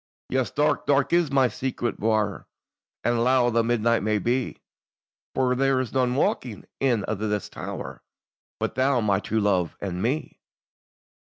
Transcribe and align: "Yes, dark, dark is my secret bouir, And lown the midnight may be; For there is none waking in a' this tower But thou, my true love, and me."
"Yes, 0.29 0.49
dark, 0.49 0.87
dark 0.87 1.13
is 1.13 1.29
my 1.29 1.47
secret 1.47 1.99
bouir, 1.99 2.47
And 3.03 3.23
lown 3.23 3.53
the 3.53 3.63
midnight 3.63 4.01
may 4.01 4.17
be; 4.17 4.57
For 5.35 5.53
there 5.53 5.79
is 5.79 5.93
none 5.93 6.15
waking 6.15 6.65
in 6.79 7.05
a' 7.07 7.13
this 7.13 7.49
tower 7.49 8.01
But 8.59 8.73
thou, 8.73 8.99
my 9.01 9.19
true 9.19 9.41
love, 9.41 9.77
and 9.79 10.01
me." 10.01 10.39